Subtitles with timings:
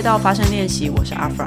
[0.00, 1.46] 回到发声练习，我是阿 fra。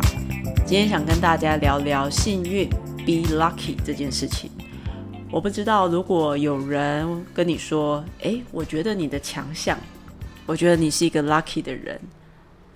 [0.63, 4.47] 今天想跟大家聊聊幸运 （be lucky） 这件事情。
[5.31, 9.75] 我不知道，如果有人跟你说：“诶，我觉得你的强项，
[10.45, 11.99] 我觉得你是一个 lucky 的人。”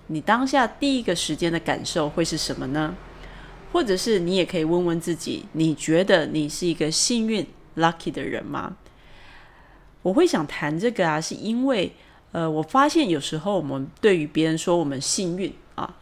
[0.08, 2.92] 你当下第一个时间的感受会是什么呢？
[3.70, 8.76] 或者是你也可以问问自己：你觉得你是一个幸运 lucky 的人吗？
[10.02, 11.92] 我会想谈这个啊，是因为。
[12.32, 15.50] 呃，我发现有时候我们对于别人说我们幸运，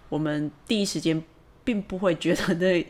[0.08, 1.22] 我们第一时间
[1.64, 2.86] 并不会觉得那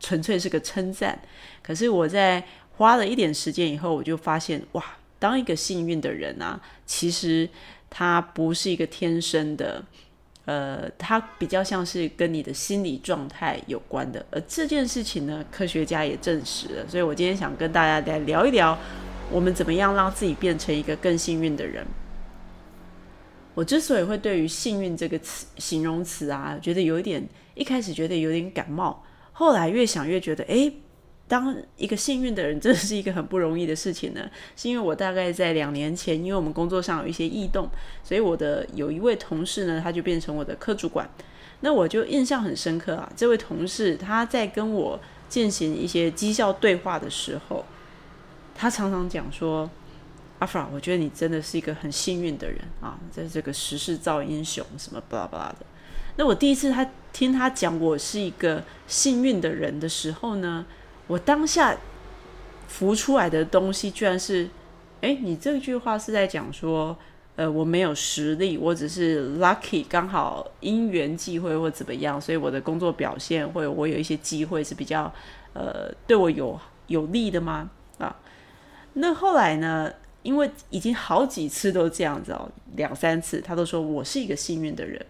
[0.00, 1.18] 纯粹是个称赞。
[1.62, 2.44] 可是我在
[2.76, 4.84] 花了一点时间以后，我就发现哇，
[5.18, 7.48] 当一个幸运的人啊，其实
[7.88, 9.84] 他不是一个天生的，
[10.44, 14.24] 呃，他比较像是跟你的心理状态有关的。
[14.30, 16.88] 而这件事情呢，科学家也证实了。
[16.88, 18.76] 所以我今天想跟大家来聊一聊，
[19.30, 21.86] 我们怎么样让自己变成一个更幸运的人。
[23.54, 27.24] 我之所以会对于幸运这个词形容词啊，觉得有一点
[27.54, 29.00] 一开始觉得有点感冒，
[29.32, 30.72] 后来越想越觉得，哎，
[31.28, 34.28] 当一个幸运的人，真的是一个很不容易的事情呢。
[34.56, 37.68] 是因为我大概在两年前，因为我们工作上有一些异动，
[38.02, 41.08] 所以我的有一位同事呢，他就变成我的科主管。
[41.60, 47.64] 那我就印象很深刻啊，这位同事他在跟我进行一些绩效对话的时候，
[48.52, 49.70] 他常常讲说。
[50.40, 55.58] 阿法，我觉得你真的是一个很幸运的人啊，在这个时势造英雄什么巴拉巴拉的。
[56.16, 60.66] 那我第一次他听他讲我是一个幸运的人的时候呢，
[61.06, 61.76] 我当下
[62.68, 64.48] 浮出来的东西居然是：
[65.00, 66.96] 哎，你这句话是在讲说，
[67.36, 75.12] 呃，我没有实力，我只是 lucky，刚好因缘际会或怎么样，所以我的工作表现或者我有一些机会是比较
[75.52, 77.70] 呃对我有有利的吗？
[77.98, 78.14] 啊，
[78.94, 79.92] 那后来呢？
[80.24, 85.04] 因为已经好几次都这样子哦，两三次他都说我是一个幸运的人。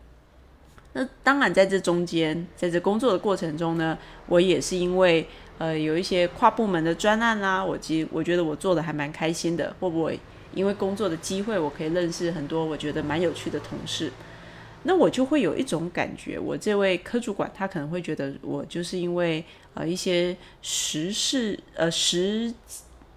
[0.93, 5.27] 那当然在这中间，在这工作的过程中呢，我也是因为
[5.59, 9.75] 呃有一些跨部门的专案啦，我其实我觉得我做的还蛮开心的。
[9.79, 10.19] 会不会
[10.53, 14.11] 因为工作的机会，我可以认识很多我觉得蛮有趣的同事？
[14.83, 22.53] 那我就会有一种感觉，我这位科主管他可能会觉得我就是因为呃一些时事呃时。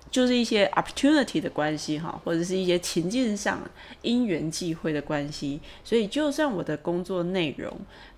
[0.10, 3.62] 就是一些 opportunity 的关系哈，或者是一些情境上
[4.02, 7.72] 因缘际会的关系，所以就算我的工作内容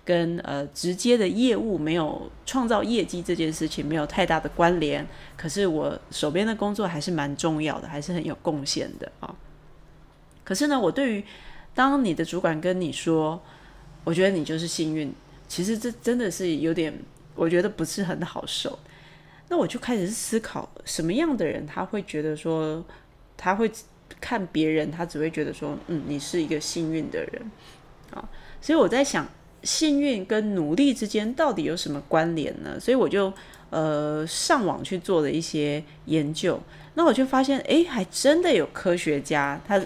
[0.04, 5.06] 跟呃直接的业务没有创造业绩这件事情没有太大的关联，
[5.36, 9.34] 可是我手边的工作还是蛮重要的，还是很有贡献的啊。
[10.44, 11.24] 可是呢，我对于
[11.74, 13.40] 当你的主管跟你说，
[14.04, 15.12] 我觉得你就是幸运，
[15.48, 16.96] 其实这真的是有点，
[17.34, 18.78] 我觉得不是很好受。
[19.52, 22.84] 那我就开始思考，什么样的人他会觉得说，
[23.36, 23.68] 他会
[24.20, 27.50] 看别人，他只会觉得说，嗯，你是一个幸运的人
[28.12, 28.22] 啊。
[28.60, 29.26] 所以我在想，
[29.64, 32.78] 幸运跟努力之间到底有什么关联呢？
[32.78, 33.32] 所以我就
[33.70, 36.60] 呃上网去做了一些研究，
[36.94, 39.82] 那我就发现，哎，还真的有科学家，他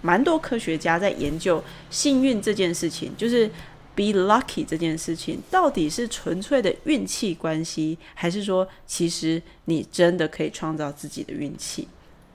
[0.00, 1.60] 蛮多科学家在研究
[1.90, 3.50] 幸运这件事情，就是。
[3.96, 11.86] Be lucky 这件事情到底是纯粹的运气关系，还是说其实你真的可以创造自己的运气？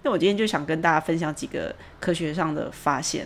[0.03, 3.25] 那我今天就想跟大家分享几个科学上的发现。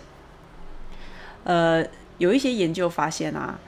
[1.44, 1.84] 呃，
[2.16, 3.58] 有一些研究发现啊，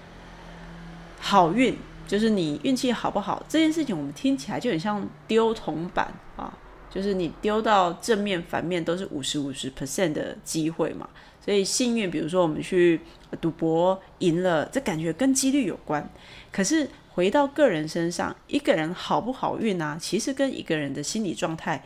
[1.20, 6.56] 好运就是你运气好不好这件事情，我们听起来就很像丢铜板啊，
[6.88, 11.06] 就是你丢到正面、反面都是五十五十 percent 的机会嘛。
[11.44, 13.00] 所以幸运，比如说我们去
[13.40, 16.08] 赌博赢了，这感觉跟几率有关。
[16.52, 21.84] 可是回到个人身上，一个人好不好运啊，其实跟一个人的心理状态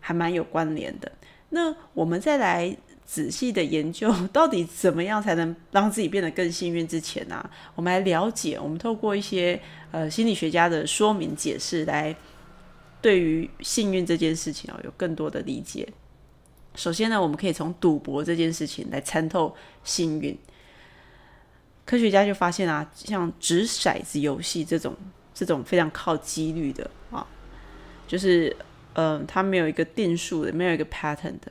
[0.00, 1.12] 还蛮有关联的。
[1.50, 6.88] 那我们再来仔细的研究，到底怎么样才能让自己变得更幸运？
[6.88, 9.60] 之前呢，我们来了解，我们透过一些
[9.90, 12.14] 呃心理学家的说明解释，来
[13.00, 15.88] 对于幸运这件事情哦有更多的理解。
[16.78, 19.52] 首先呢，我们可以从赌博这件事情来参透
[19.82, 20.38] 幸运。
[21.84, 24.94] 科学家就发现啊，像掷骰子游戏这种
[25.34, 27.26] 这种非常靠几率的啊，
[28.06, 28.56] 就是
[28.92, 31.50] 嗯，它没有一个定数的，没有一个 pattern 的。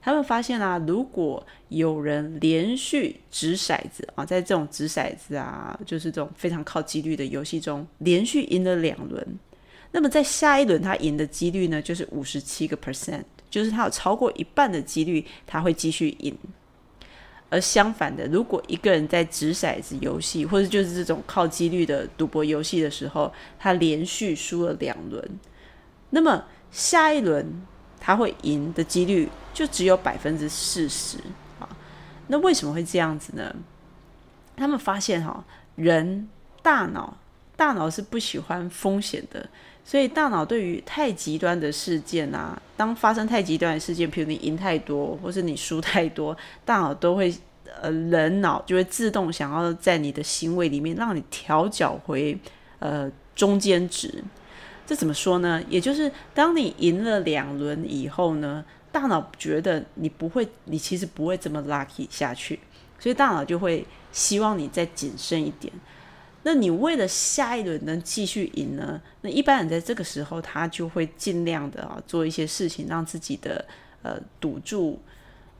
[0.00, 9.38] 他们发现啊，如果有人连续掷骰子啊，在这种掷骰子啊，就是这种非常靠几率的游戏中，连续赢了两轮，
[9.94, 13.22] 那么在下一轮他赢的几率呢，就是五十七个 percent。
[13.48, 16.36] 就是他有超过一半的几率他会继续赢，
[17.50, 25.38] 而相反的，如果一个人在掷骰子游戏或者就是这种靠几率的赌博游戏的时候，他连续输了两轮，
[26.10, 27.62] 那么下一轮
[28.00, 31.18] 他会赢的几率就只有百分之四十
[31.60, 31.68] 啊。
[32.26, 33.54] 那为什么会这样子呢？
[34.56, 35.44] 他们发现哈，
[35.76, 36.28] 人
[36.60, 37.16] 大脑
[37.56, 39.48] 大脑是不喜欢风险的，
[39.84, 47.32] 所以大脑对于太极端的事件啊，当发生太极端的事件，比如你赢太多，或是你输太多，大脑都会
[47.80, 52.36] 呃人脑就会自动想要在你的行为里面让你调脚回
[52.78, 54.24] 呃中间值。
[54.86, 55.62] 这怎么说呢？
[55.68, 62.58] 也就是当你赢了两轮以后呢，大脑觉得你不会，你其实不会这么 lucky 下去，
[62.98, 63.86] 所以大脑就会。
[64.14, 65.72] 希望你再谨慎一点。
[66.44, 69.00] 那你为了下一轮能继续赢呢？
[69.22, 73.64] 那一般人在这个时候，他就会尽量的啊做一些事情，让自己的
[74.02, 75.00] 呃赌注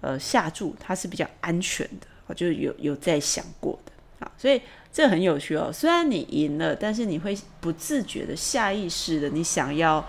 [0.00, 2.06] 呃下注，它是比较安全的。
[2.26, 3.92] 我就有有在想过的
[4.24, 4.60] 啊，所以
[4.92, 5.70] 这很有趣哦。
[5.72, 10.06] 虽然你赢了，但是你会不自觉的、下意识的，你想要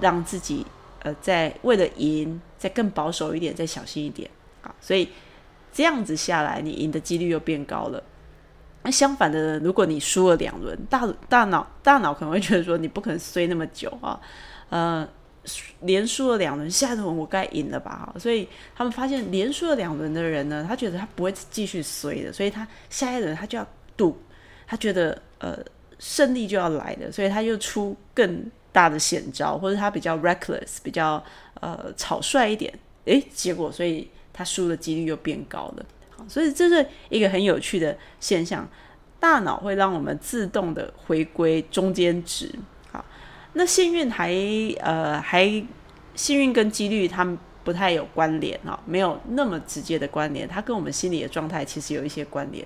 [0.00, 0.64] 让自己
[1.02, 4.30] 呃在为了赢再更保守一点，再小心一点
[4.62, 5.08] 啊，所以。
[5.70, 8.02] 这样子下来，你赢的几率又变高了。
[8.90, 14.20] 相反的，如果你输了两轮，大大脑大脑可能会觉得说，你不可能衰那么久啊。
[14.70, 15.08] 呃，
[15.80, 18.14] 连输了两轮，下一轮我该赢了吧？
[18.18, 24.16] 所以他们发现，连输了两轮的人呢，他觉得他不会继续衰的，所以他下一轮他就要赌，
[24.66, 25.58] 他觉得呃
[25.98, 31.22] 胜利就要来了，所以他就出更大的险招，或者他比较 reckless，比较
[31.60, 32.72] 呃草率一点。
[33.04, 34.08] 诶，结果所以。
[34.30, 35.86] 他输的几率又变高了，
[36.26, 38.68] 所以这是一个很有趣的现象。
[39.20, 42.54] 大脑会让我们自动的回归中间值，
[42.92, 43.04] 好，
[43.54, 44.32] 那幸运还
[44.80, 45.44] 呃还
[46.14, 52.64] 幸运跟几率它不太有关联啊，没有那么直接的关联，它跟我们心理的状态其实有一些关联。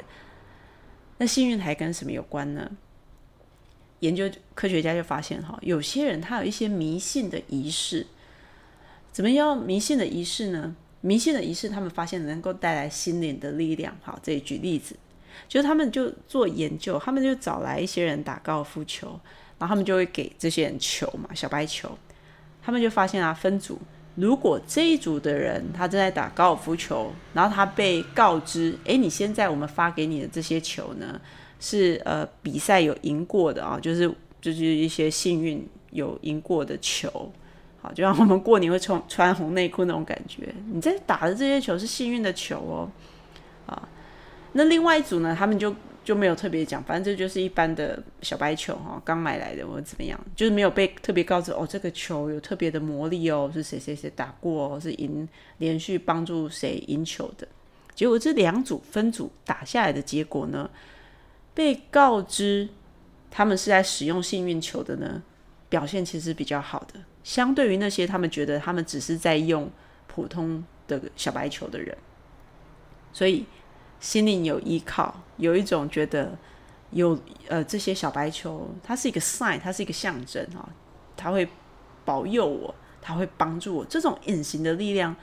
[1.17, 2.71] 那幸运还跟什么有关呢？
[4.01, 8.07] 研究科学家就发现哈，有些人他有一些迷信的仪式，
[9.11, 10.77] 怎么样迷信的仪式呢？
[11.03, 13.95] 迷信的仪式，他们发现能够带来心灵的力量。
[14.01, 14.97] 好，这里举例子，
[15.49, 19.09] 就是他们就做研究，他们就找来一些人打高尔夫球，
[19.59, 21.91] 然后他们就会给这些人球嘛，小白球。
[22.63, 23.77] 他们就发现啊，分组，
[24.15, 31.21] 如果这一组的人他正在打高尔夫球，然后他被告知，诶，你现在我们发给你的这些球呢，
[31.59, 34.09] 是呃比赛有赢过的啊，就是
[34.41, 37.33] 就是一些幸运有赢过的球。
[37.83, 40.55] 好，就像我们过年会穿穿红内裤那种感觉。
[40.73, 42.89] 你在打的这些球是幸运的球哦，
[43.67, 43.89] 啊，
[44.53, 45.75] 那另外一组呢，他们就
[46.05, 57.49] 就没有特别讲，反正这就是一般的小白球哈，刚买来的或者怎么样，就是没有被特别告知哦，这个球有特别的魔力哦，是谁谁谁打过，是赢连续帮助谁赢球的。
[57.97, 60.71] 结果这两组分组打下来的结果呢，
[61.53, 62.69] 被告知
[63.29, 65.21] 他们是在使用幸运球的呢，
[65.69, 67.01] 表现其实比较好的。
[67.25, 69.71] 相对于那些他们觉得他们只是在用
[70.09, 71.97] 普通的小白球的人，
[73.13, 73.47] 所以
[74.01, 76.37] 心灵有依靠，有一种觉得
[76.91, 80.69] 有呃这些小白球，它是一个 sign，它是一个象征啊，
[81.17, 81.49] 它会
[82.05, 83.85] 保佑我，它会帮助我。
[83.85, 85.15] 这种隐形的力量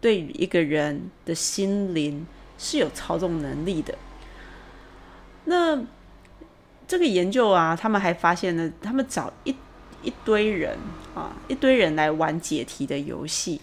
[0.00, 2.26] 对于一个人的心灵
[2.56, 3.94] 是有操纵能力的。
[5.44, 5.82] 那
[6.86, 9.54] 这个研究啊，他们还发现呢，他们找一。
[10.02, 10.78] 一堆人
[11.14, 13.60] 啊，一堆人来玩解题的游戏。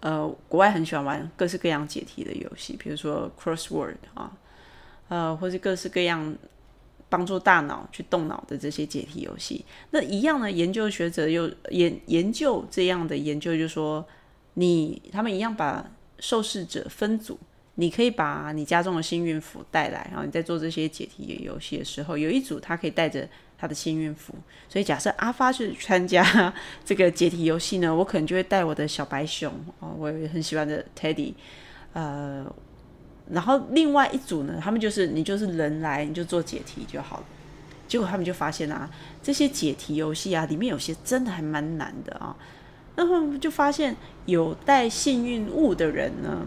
[0.00, 4.30] 呃，国外很喜欢玩各式各样解题的游戏，比如说 crossword 啊，
[5.08, 6.36] 呃，或是各式各样
[7.08, 9.64] 帮助大脑去动脑的这些解题游戏。
[9.92, 14.06] 那一样呢，研究学者又研研究这样的研究，就说
[14.54, 17.38] 你他们一样把受试者分组，
[17.76, 23.26] 你可以把你家中的幸运符带来，然后你在做这些解题游戏的时候，有一组他可以带着。
[23.56, 24.34] 他的幸运符，
[24.68, 26.52] 所以假设阿发去参加
[26.84, 31.32] 这个解题游戏呢，我可能就会带我的小白熊哦，我也很喜欢的 Teddy，
[31.92, 32.44] 呃，
[33.30, 37.24] 然后另外一组呢，他们就是你就是人来你就做解题就好了。
[37.86, 38.90] 结果他们就发现啊，
[39.22, 42.36] 这些解题游戏啊，里面有些真的还蛮难的啊。
[42.96, 43.94] 然后就发现
[44.26, 46.46] 有带幸运物的人呢，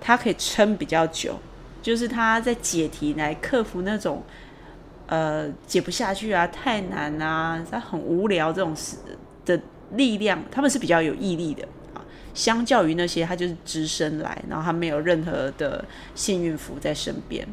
[0.00, 1.38] 他可以撑比较久，
[1.82, 4.24] 就是他在解题来克服那种。
[5.08, 8.96] 呃，解不下去啊，太难啊，他很无聊这种事
[9.44, 9.58] 的
[9.92, 12.04] 力量，他们是比较有毅力的啊。
[12.34, 15.82] 相较于那些，他就是只身来，然后他没有任何的
[16.14, 17.48] 幸运符在身边。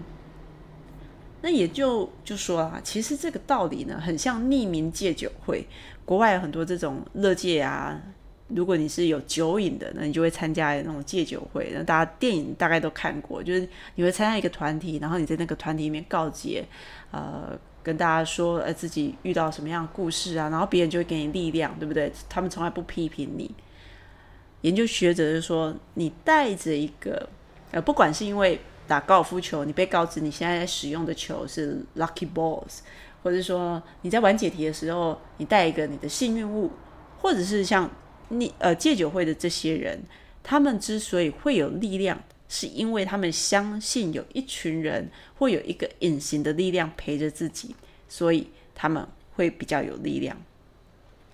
[1.41, 5.65] 那也就就说啊，其实这个道理呢，很像匿名戒酒会，
[6.03, 8.01] 国外有很多这种乐戒啊。
[8.47, 11.71] 如果你是有酒瘾的，那你就会参加那种戒酒会。
[11.73, 16.63] 那大家电影大概都看过，就是你会参加一个团体，然后你在那个团体里面告诫，
[17.09, 22.11] 呃，跟大家说，呃，自己遇到什么样的故事啊，然后别人就会给你力量，对不对？
[22.29, 23.49] 他们从来不批评你。
[24.61, 27.27] 研究学者就说，你带着一个，
[27.71, 32.81] 呃，不管是因为打高尔夫球，你被告知你现在在使用的球是 lucky balls，
[33.23, 36.71] 或者说你在玩解题的时候，你带一个你的幸运物，
[37.19, 37.89] 或者是像
[38.29, 39.99] 你呃戒酒会的这些人，
[40.43, 47.75] 他们之所以会有力量，是因为他们相信有一群人会有一个隐形的力量陪着自己，
[48.07, 50.35] 所以他们会比较有力量。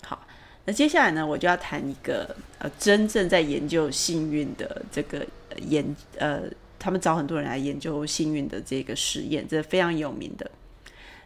[0.03, 0.25] 好，
[0.65, 5.25] 那接下来呢，我就要谈一个呃真正在研究幸运的这个
[5.67, 6.43] 研呃。
[6.83, 10.50] 他们找很多人来研究幸运的这个实验，这非常有名的。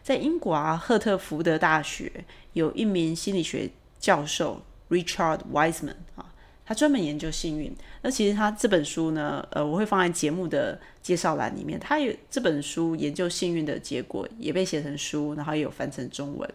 [0.02, 2.12] 在英国啊，赫特福德大学
[2.52, 6.26] 有一名心理学教授 Richard Wiseman 啊，
[6.64, 7.74] 他专门研究幸运。
[8.02, 11.78] 那其实他这本书呢，呃，我会放在节目的介绍栏里面。
[11.78, 16.48] 他有这本书研究幸运的结果也被写成书，然后也有翻成中文。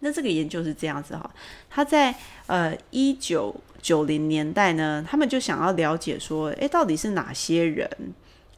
[0.00, 1.28] 那这个研究是这样子哈，
[1.70, 2.14] 他在
[2.46, 7.88] 呃一九九零年代呢，他们就想要了解说，诶，到底是哪些人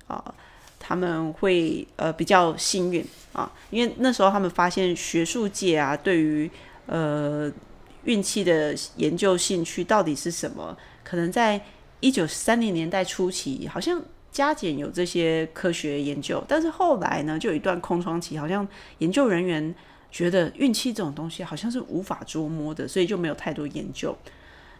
[0.09, 0.35] 啊，
[0.81, 3.51] 他们会呃比较幸运啊？
[3.71, 6.51] 因为那时候他们发现学术界啊，对于
[6.87, 7.51] 呃
[8.09, 10.77] 运气的研究兴趣到底是什么？
[11.05, 11.61] 可能在
[12.01, 18.67] 一九三零年代初期，好像加减有这些科学研究，但是后来呢，就有一段空窗期，好像
[18.99, 19.75] 研究人员。
[20.11, 24.17] 觉得运气这种东西好像是无法捉摸的，所以就没有太多研究。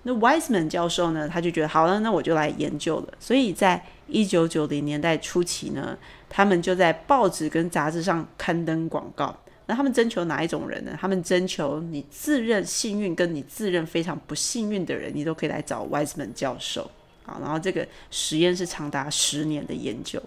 [0.05, 3.09] 那 Wiseman 教授呢，他就觉得好了，那我就来研究了。
[3.21, 5.99] 所以在一九九零年代初期呢，
[6.31, 9.39] 他们就在报纸跟杂志上刊登广告。
[9.69, 10.97] 那他们征求哪一种人呢？
[10.99, 16.91] 他们征求你自认幸运跟你自认非常不幸运的人，你都可以来找 Wiseman 教授。
[17.27, 20.19] 啊，然后这个实验是长达十年的研究。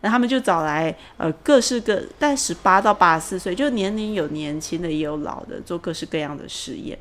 [0.00, 6.98] 那他们就找来呃各式各，但十八到八十四岁，就年龄有年轻的也有老的，做各式各样的实验。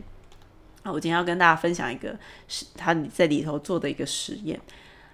[0.84, 2.16] 那我今天要跟大家分享一个
[2.48, 4.62] 是他在里头做的一个实验，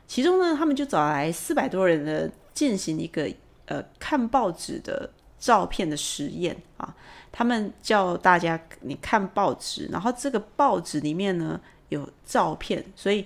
[0.06, 3.30] 其中呢，他们就找来四百多人的进行一个
[3.68, 5.10] 呃看报纸的
[5.40, 6.94] 照片的实验啊。
[7.32, 13.26] 他们叫大家你看报纸，然后这个报纸里面呢有照片，所以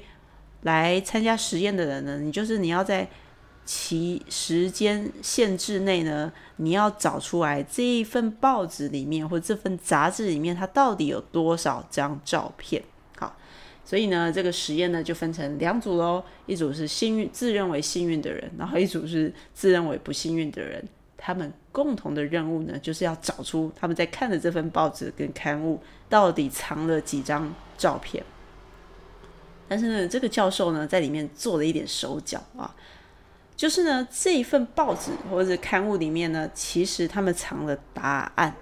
[0.62, 3.08] 来参加实验的人呢，你就是你要在。
[3.63, 12.84] 其时间限制内呢，你要找出来这一份报纸里面或这份杂志里面，它到底有多少张照片？
[13.18, 13.38] 好，
[13.86, 20.84] 所以呢，这个实验呢就分成两组喽，一组是幸运自认为幸运的人，然后一组是自认为不幸运的人。
[21.15, 28.23] 他们共同的任务呢，就是要找出他们在看的这份报纸跟刊物到底藏了几张照片。
[29.67, 32.75] 但是呢，这个教授呢在里面做了一点手脚啊。
[33.55, 38.55] 就是呢，这一份报纸或者刊物里面呢，其实他们藏了答案。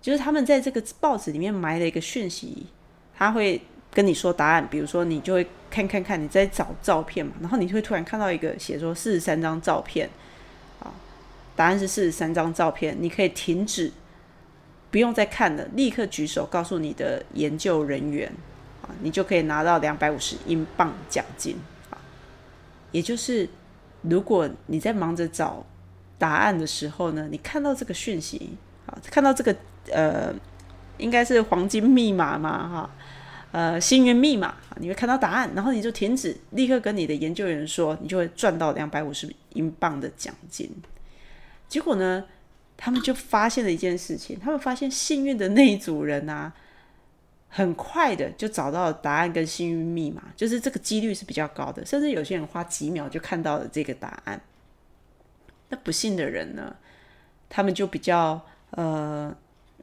[0.00, 2.66] 就是他们在这个报纸里面埋了一个讯息，
[3.14, 3.60] 他会
[3.92, 4.66] 跟你说答案。
[4.70, 10.08] 比如说，你就会看看看，你在找照片嘛，然后你会突然看到一个写说四十三张照片，
[11.60, 13.92] 答案是四十三张照片，你可以停止，
[14.90, 18.32] 不用再看了，立刻举手告诉你的研究人员，
[18.80, 21.56] 啊，你就可以拿到两百五十英镑奖金，
[21.90, 22.00] 啊，
[22.92, 23.46] 也就是。
[24.00, 25.62] 如果你在忙着找
[26.16, 29.54] 答案的时候呢，你看到这个讯息，啊，看到这个
[29.92, 30.32] 呃，
[30.96, 32.90] 应该是黄金密码嘛，哈，
[33.52, 40.70] 呃，幸运密码，你会看到答案，然后你就停止，立刻跟你的研究员说，你就会赚到两百五十英镑的奖金。
[41.70, 42.26] 结果呢，
[42.76, 46.52] 他们就发现了一件事情，他们发现幸运的那一组人啊。
[47.52, 54.40] 很快的就找到了答案跟幸运密码，就是这个几率是比较高的，甚至有些人花几秒就看到了这个答案。
[55.68, 56.76] 那不幸的人呢，
[57.48, 59.36] 他们就比较呃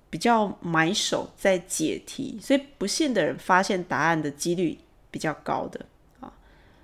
[0.10, 4.79] 比较埋手在解题，所以不幸的人发现答案的几率
[5.12, 5.86] 比较高的
[6.22, 6.32] 啊。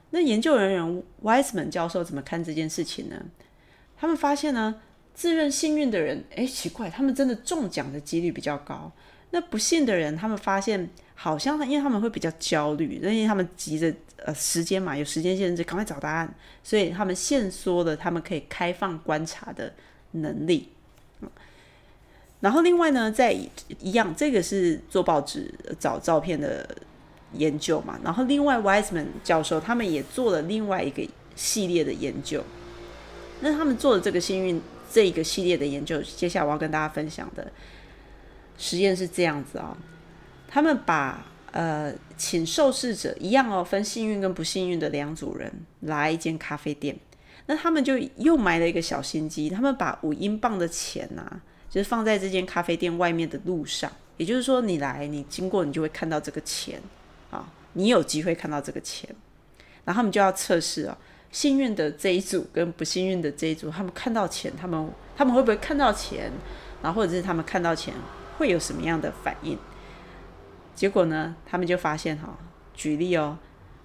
[0.10, 3.24] 那研究人员 Wiseman 教授怎么看这件事情呢？
[3.96, 4.82] 他们发现呢，
[5.14, 8.92] 自认幸运的人，哎，奇怪，他们真的中奖的几率比较高。
[9.32, 19.74] 那不幸的人，他们发现好像因为他们会比较焦虑，因为他们急着呃时间嘛，有时间限制，赶快找答案，所以他们限缩了他们可以开放观察的
[20.12, 20.70] 能力。
[22.42, 23.32] 然后另外呢，在
[23.80, 26.68] 一样，这个是做报纸找照片的
[27.32, 27.98] 研究嘛。
[28.04, 32.44] 然后另外 Wiseman 教授他们也做了另外一个系列的研究。
[33.40, 34.62] 那他们做的这个幸运
[34.94, 37.52] 这一个系列的研究，接下来我要跟大家分享的。
[38.56, 39.76] 实验是这样子啊，
[40.48, 46.96] 他们把呃请受试者一样哦，分幸运跟不幸运的两组人来一间咖啡店，
[47.48, 56.80] 那他们就又埋了一个小心机，他们把五英镑的钱呐，就是放在这间咖啡店外面的路上，也就是说你来你经过你就会看到这个钱
[57.32, 59.10] 啊，你有机会看到这个钱，
[59.84, 60.96] 然后他们就要测试啊，
[61.34, 66.32] 幸运的这一组跟不幸运的这一组，他们看到钱，他们他们会不会看到钱？
[66.84, 67.92] 然后或者是他们看到钱
[68.38, 69.58] 会有什么样的反应？
[70.76, 72.38] 结果呢，他们就发现哈，
[72.76, 73.38] 举例哦，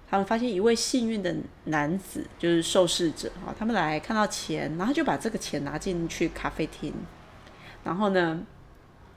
[0.07, 6.93] 他们发现一位幸运的男子就是受试者啊，他们来看到钱，然后就把这个钱拿进去咖啡厅，
[7.83, 8.45] 然后呢，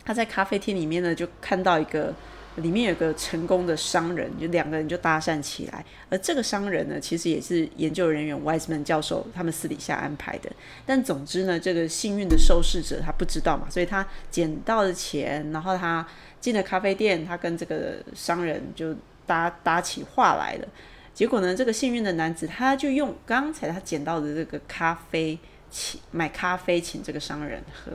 [0.04, 2.14] 他在咖啡厅里面呢就看到一个。
[2.56, 5.84] 里面有个成功的商人，就两个人就搭讪起来。
[6.10, 10.50] 而这个商人呢，其实也是研究人员 Wiseman 教授他们私底下安排的。
[10.84, 16.06] 但总之呢，这个幸运的受试者他不知道嘛，所以他捡到的钱，然后他
[16.40, 18.94] 进了咖啡店，他跟这个商人就
[19.26, 20.68] 搭搭起话来了。
[21.14, 25.38] 结果呢，这个幸运的男子他就用刚才他捡到的这个咖啡
[25.70, 27.92] 请买咖啡请这个商人喝。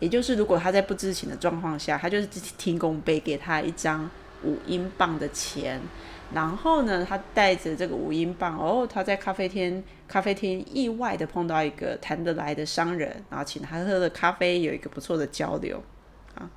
[0.00, 4.10] 也就是，如果他在不知情的状况下，他就是提供背给他一张
[4.42, 5.80] 五英镑的钱，
[6.32, 15.82] 然后呢，他带着这个五英镑，哦，他在咖啡厅咖啡厅意外的碰到一个谈得来的商人，然后请他喝了咖啡，有一个不错的交流
[16.34, 16.50] 啊。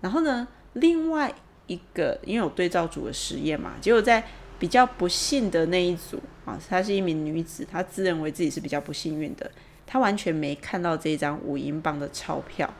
[0.00, 1.30] 然后呢，另外
[1.66, 4.24] 一个因为有对照组的实验嘛，结果在
[4.58, 9.50] 比较不幸的那一组啊，她是一名女子，她自认为自己是比较不幸运的。
[9.92, 12.72] 他完全没看到这张五英镑的钞票，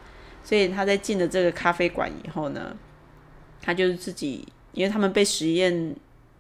[0.44, 2.76] 所以他在进了这个咖啡馆以后呢，
[3.60, 5.92] 他就是自己，因为他们被实验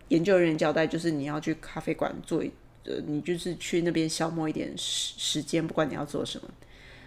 [0.06, 2.44] 研究人员交代，就是你要去咖啡馆做，
[2.84, 6.48] 呃，你就是去那边消磨一点时时间，不管你要做什么。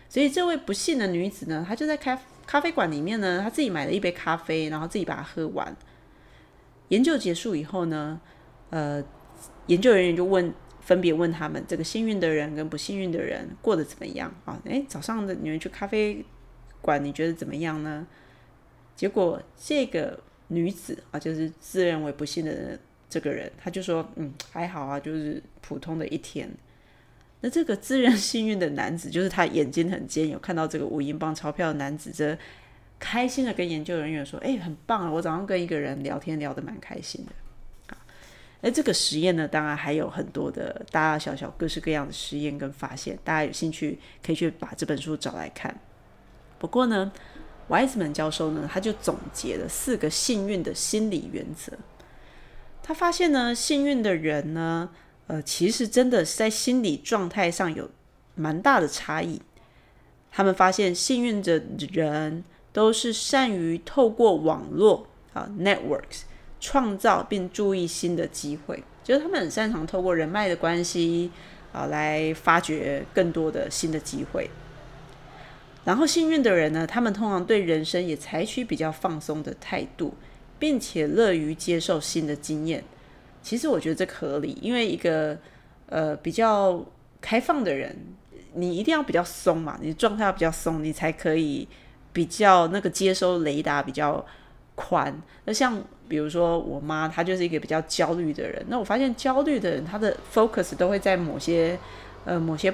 [0.10, 5.74] 所以这位不幸的女子呢，她就在咖咖啡馆里面呢，她自己买了一杯咖啡，然后自己把它喝完。
[6.89, 8.20] 研究结束以后呢，
[8.72, 9.01] 呃，
[9.67, 10.53] 研究人员就问。
[10.85, 14.61] 分别问他们这个幸运的人跟不幸运的人过得怎么样啊？
[14.65, 16.23] 诶，早上的你们去咖啡
[16.81, 18.05] 馆，你觉得怎么样呢？
[18.95, 22.77] 结果这个女子啊，就是自认为不幸的，
[23.10, 26.49] 这个人，他就说，嗯，还好啊，就是普通的一天。
[27.41, 32.38] 那这个自认幸运的男子，就是他眼睛很尖，有看到这个五英镑钞票的男子，则
[32.99, 37.31] 开心的跟研究人员说，哎，很棒啊，我早上跟一个人聊天聊得蛮开心的。
[38.63, 45.78] 而这个实验呢，当然还有很多的大大小小、各式各样的实验跟发现，大家有兴趣可以去把这本书找来看。
[46.58, 47.12] 不过呢
[47.67, 51.73] ，Wiseman 教授呢，他就总结了四个幸运的心理原则。
[52.82, 54.89] 他发现呢，幸运的人呢，
[55.28, 57.91] 呃，其实真的是在心理状态上有
[58.36, 59.41] 蛮大的差异。
[60.32, 66.21] 他们发现，幸运的人都是善于透过网络啊 （networks）。
[66.65, 71.30] 创造并注意新的机会，就是他们很擅长透过人脉的关系
[71.73, 74.49] 啊，来发掘更多的新的机会。
[75.84, 80.13] 然后幸运的人呢，他们通常对人生也采取比较放松的态度，
[80.58, 82.82] 并且乐于接受新的经验。
[83.41, 85.38] 其实我觉得这合理，因为一个
[85.88, 86.82] 呃比较
[87.19, 87.93] 开放的人，
[88.54, 91.67] 你一定要比较松嘛，你状态要比较松，你才可以
[92.13, 94.26] 比较那个接收雷达比较。
[94.76, 95.80] 宽，那像
[96.13, 98.63] 比如说我妈，她就是一个比较焦虑的人。
[98.67, 101.76] 那我发现焦虑的人，他的 focus 都会在某些
[102.23, 102.71] 呃某些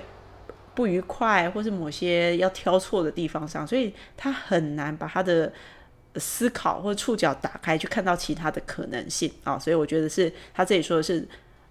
[0.76, 5.54] 不愉快，或是某些要挑错的地方上，所以他很难把他的
[6.16, 9.58] 思考或触角打开，去看到其他的可能性啊。
[9.58, 11.26] 所以我觉得是他这里说的是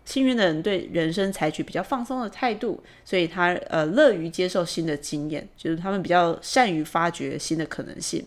[0.06, 8.24] 幸运的人对人生采取比较放松的态度，所以他呃乐于接受新的经验，就是他们比较善于发掘新的可能性。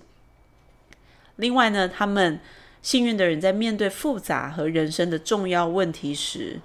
[1.37, 2.39] 另外呢，他们
[2.81, 6.59] 幸运的人在面对复杂和人生的重要问题时，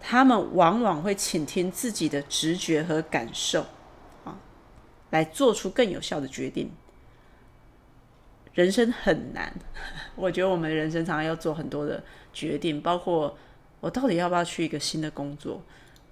[0.00, 3.66] 他们往往会倾听自己的直觉和感受，
[4.24, 4.38] 啊，
[5.10, 6.70] 来做出更有效的决定。
[8.54, 9.54] 人生很难，
[10.16, 13.36] 我觉得我们人生常常要做很多的决定，包括
[13.80, 15.62] 我到底要不要去一个新的工作，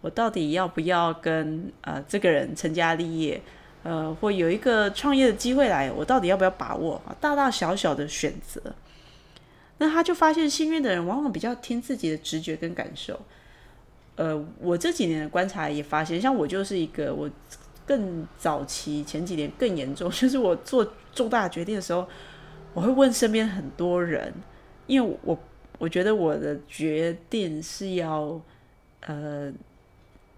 [0.02, 3.40] 我到底要不要跟呃这个人成家立业。
[3.84, 7.14] 呃，或有一个创业的机会来，我到底要不要把握啊？
[7.20, 8.74] 大大小小的选择，
[9.85, 13.20] 那他就发现幸运的人往往比较听自己的直觉跟感受。
[14.16, 17.31] 呃，我这几年的观察也发现，像我就是一个，我
[17.85, 22.09] 更早期前几年更严重， 就是我做重大决定的时候，
[22.73, 24.33] 我会问身边很多人，
[24.87, 25.38] 因为我
[25.79, 28.40] 我觉得我的决定是要
[29.01, 29.53] 呃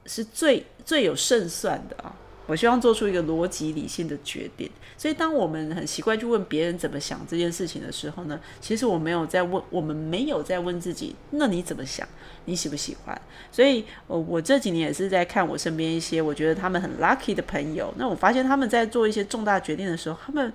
[0.06, 2.16] 是最最有胜算的啊。
[2.46, 12.06] 我希望做出一个逻辑理性的决定，所以当我们很习惯去问别人怎么想这件事情的时候呢，其实我没有在问，我们没有在问自己，那你怎么想？
[12.44, 13.20] 你喜不喜欢？
[13.50, 20.52] 所以，我这几年也是在看我身边一些我觉得他们很 lucky 的朋友，那我发现他们在做一些重大决定的时候，他们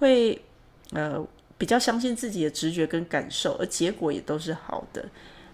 [0.00, 0.40] 会
[0.90, 1.24] 呃
[1.56, 5.04] 比较相信自己的直觉跟感受，而结果也都是好的。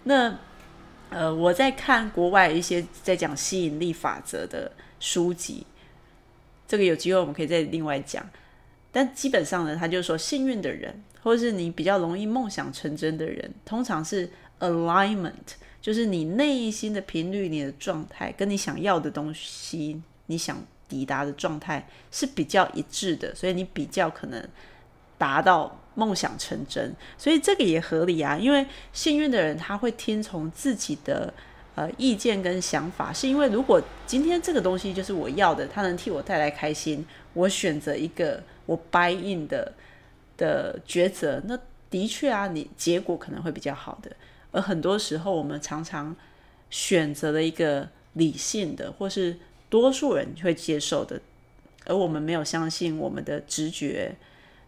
[0.05, 0.35] 那
[1.11, 5.65] 呃，我在看国外一些在讲吸引力法则的书籍，
[6.67, 8.27] 这个有机会我们可以再另外讲。
[8.91, 15.31] 但基本上呢，他就说幸运的人，或者是你比较容易梦想成真的人，通常是 alignment，
[15.81, 24.47] 就是你内心的频率、你的状态，跟你想要的东西、你想抵达的状态是比较一致的，所以你比较可能
[25.17, 25.81] 达到。
[25.97, 28.37] 梦想成真，所以这个也合理啊。
[28.37, 31.33] 因为幸运的人他会听从自己的
[31.75, 39.73] 呃意见跟想法，是因为如果今天这个东西就是我要的，它能替我带来开心，我选择一个我 buy in 的
[40.37, 41.59] 的抉择，那
[41.89, 44.11] 的确啊，你结果可能会比较好的。
[44.51, 46.15] 而很多时候，我们常常
[46.69, 49.37] 选择了一个理性的，或是
[49.69, 51.21] 多数人会接受的，
[51.85, 54.15] 而我们没有相信我们的直觉。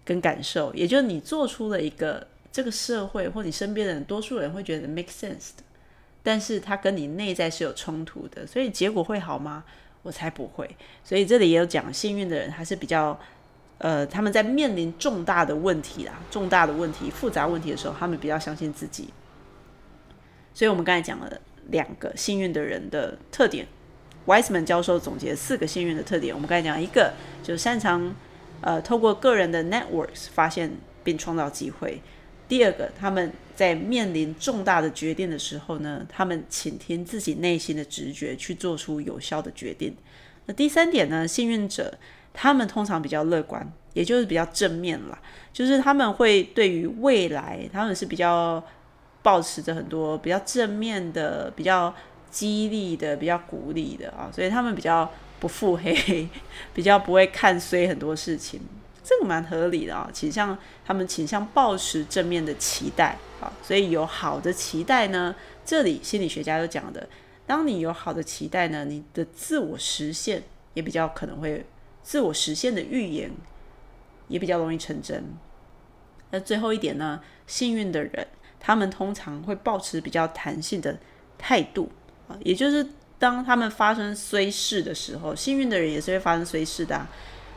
[0.08, 5.64] 跟感受，也就是你做出了一个这个社会或你身边的人，多数人会觉得 make sense 的，
[6.24, 9.64] 但是它跟你内在是有冲突的，所以结果会好吗？
[10.04, 10.70] 我才不会。
[11.04, 13.20] 所以这里也有讲，幸运的人还是比较，
[13.78, 19.10] 呃，他们在面临重大的问题啦、重大的问题、复杂问题的时候，他们比较相信自己。
[20.54, 23.68] 所以我们刚才讲了两个幸运的人的特点
[24.26, 26.34] ，Wiseman 教授总结四个幸运的特点。
[26.34, 28.16] 我们刚才讲一个，就是擅长。
[28.60, 30.72] 呃，透过个人的 networks 发现
[31.04, 32.02] 并创造机会。
[32.48, 39.94] 第二个，他们在面临重大的决定的时候呢，他们倾听自己内心的直觉，去做出有效的决定。
[40.46, 41.98] 那第三点呢，幸运者
[42.32, 45.20] 他们通常比较乐观，也就是比较正面啦，
[45.52, 48.64] 就是他们会对于未来，他们是比较
[49.24, 51.94] 保持着很多比较正面的、比较
[52.30, 55.12] 激励的、比较鼓励的啊，所以他们比较。
[55.40, 56.28] 不腹黑，
[56.74, 58.60] 比较不会看衰很多事情，
[59.08, 60.10] 这个蛮合理的啊。
[60.12, 65.34] 倾向他们倾向保持正面的期待啊，所以有好的期待呢。
[65.64, 67.08] 这里心理学家都讲的，
[67.46, 70.44] 当你有好的期待呢，你的自我实现
[70.74, 71.66] 也比较可能会
[72.04, 73.32] 自我实现的预言
[74.28, 75.24] 也比较容易成真。
[76.32, 78.28] 那最后一点呢，幸运的人
[78.60, 81.00] 他们通常会保持比较弹性的
[81.38, 81.90] 态度
[82.28, 82.86] 啊，也就是。
[83.20, 87.08] 当他们发生衰事的时候，幸运的人也是会发生衰事的，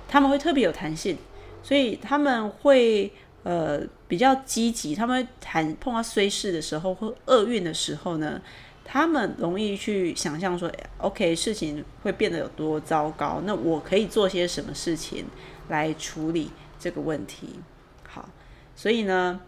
[0.08, 1.18] 他们会特别有弹性，
[1.62, 4.94] 所以他们会呃比较积极。
[4.94, 8.40] 他们谈碰到衰事的时候或厄运的时候呢，
[8.84, 15.24] 他们容易去想象说，OK，事情会变得有多糟糕，那我可以做些什么事情
[15.68, 17.60] 来处理这个问题。
[18.08, 18.28] 好，
[18.74, 19.40] 所以呢，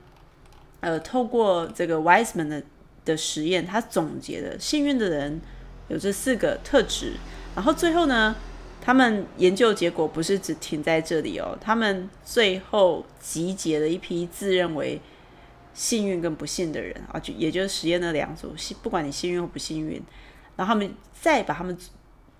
[0.80, 2.62] 呃，透过这个 Wiseman 的
[3.04, 5.40] 的实验，他总结的幸运的人。
[5.88, 7.12] 有这四个特质，
[7.54, 8.34] 然后最后呢，
[8.84, 15.00] 他们研究结果不是只停在这里哦，他们最后集结了一批自认为
[15.72, 20.02] 幸运跟不幸的人啊，就也就是实验的两组，不管你幸运或不幸运，
[20.56, 21.78] 然后他们再把他们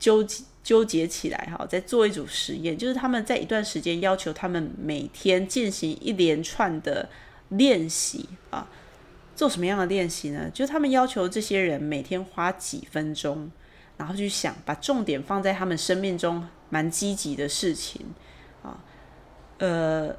[0.00, 0.26] 纠
[0.64, 7.08] 纠结起来哈，再做一组实验，就是他们在一段时间要求他们每天进行一连串的
[7.50, 8.68] 练习啊。
[9.34, 10.50] 做什么样的练习呢？
[10.52, 13.50] 就他们要求这些人每天花几分钟，
[14.02, 18.04] 然后去想，把重点放在他们生命中蛮积极的事情
[18.62, 18.82] 啊，
[19.58, 20.14] 呃，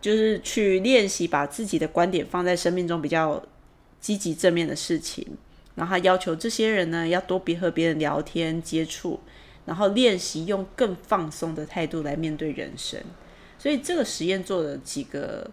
[0.00, 3.40] 就是去练习把自己的观点放在生命中比较
[4.00, 5.24] 积极正面的事情。
[5.76, 9.20] 然后他要求这些人呢，要多别和别人聊天接触，
[9.64, 13.00] 然后练习用更放松的态度来面对人生。
[13.58, 15.50] 所以这个实验做了几个。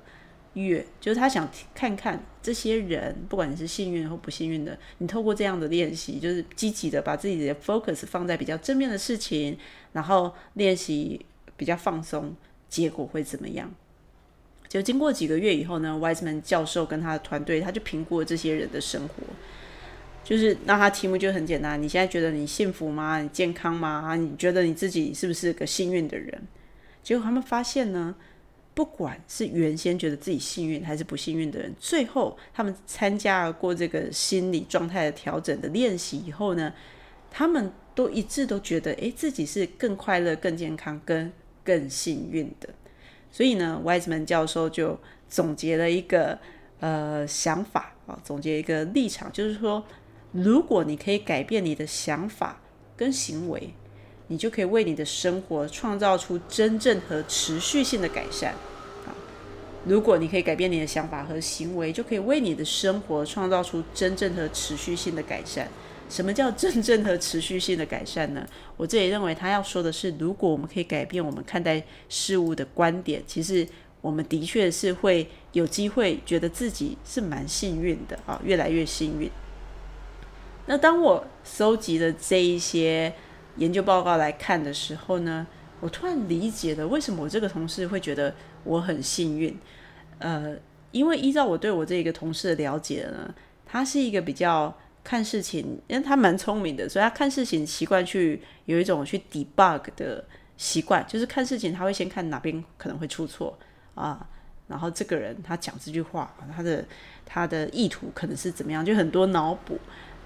[0.56, 9.56] 月就是他想看看这些人，不管你是幸运或不幸运的，你透过这样的练习，就是积极的把自己的 focus 放在比较正面的事情，
[9.94, 11.24] 然后练习
[11.56, 12.36] 比较放松，
[12.68, 13.72] 结果会怎么样？
[14.68, 19.14] 就经过几个月以后呢，Wiseman 教授跟他的团队，他就评估了这些人的生活，
[20.24, 23.22] 就是那他题目就很简单：你现在觉得你幸福吗？
[23.22, 24.16] 你健康吗？
[24.16, 26.42] 你觉得你自己是不是个幸运的人？
[27.04, 28.16] 结果他们发现呢。
[28.80, 36.74] 不管是原先觉得自己幸运还是不幸运的人，最后他们参加过这个心理状态的调整的练习以后呢，
[37.30, 41.30] 他们都一致都觉得，诶，自己是更快乐、更健康、跟
[41.62, 42.70] 更幸运的。
[43.30, 46.40] 所以呢，Wiseman 教授就总结了一个
[46.80, 49.84] 呃想法啊，总结一个立场，就是说，
[50.32, 52.62] 如果你可以改变你的想法
[52.96, 53.74] 跟行为。
[54.30, 58.54] 你就可以为你的生活创造出真正和持续性的改善
[59.06, 59.12] 啊！
[59.86, 65.68] 如果你可以改变你的想法和行为，就可以为你的生活创造出真正和持续性的改善。
[66.10, 68.48] 什么叫真正和持续性的改善呢？
[68.78, 73.68] 我这里认为他要说的是，如果我们可以改变我们看待事物的观点，其实
[74.02, 79.30] 我们的确是会有机会觉得自己是蛮幸运的啊，越来越幸运。
[80.66, 83.14] 那当我搜集了这一些
[83.60, 85.46] 研究报告来看的时候呢，
[85.82, 89.56] 我突然理解了为什么我这个同事会觉得我很幸运。
[90.18, 90.56] 呃，
[90.92, 93.34] 因为依照我对我这个同事的了解呢，
[93.66, 100.24] 他是一个比较看事情，因为他蛮聪明的，所以他看事情习惯去有一种去 debug 的
[100.58, 103.58] 习惯，就是看事情他会先看哪边可能会出错
[103.96, 104.28] 啊，
[104.68, 106.86] 然后这个人他讲这句话，他的
[107.26, 109.78] 他的意图可能是怎么样，就很多脑补。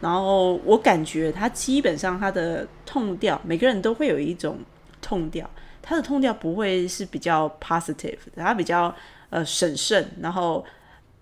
[0.03, 4.57] 然后我感觉他基本上他的痛调，每个人都会有一种
[5.01, 5.49] 痛调，
[5.81, 8.93] 他的痛调不会是比较 positive，他比较
[9.29, 10.65] 呃审慎，然后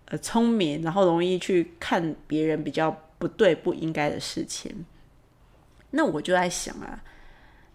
[0.06, 2.90] 呃聪明，然后容易去看别人比较
[3.20, 4.84] 不对不应该的事情。
[5.92, 7.04] 那我就在想啊，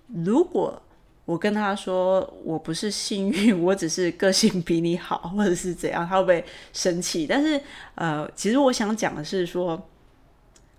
[0.08, 0.82] 如果
[1.24, 7.28] 我跟他说我不是幸运，我只是个性比你好，或者是怎样，他会不会生气？
[7.28, 7.60] 但是
[7.94, 9.80] 呃，其实我想讲的是说。